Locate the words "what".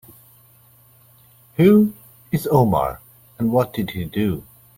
3.51-3.71